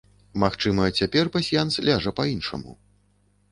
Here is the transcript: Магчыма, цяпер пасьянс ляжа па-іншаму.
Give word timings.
Магчыма, 0.43 0.87
цяпер 0.99 1.29
пасьянс 1.37 1.79
ляжа 1.91 2.17
па-іншаму. 2.23 2.71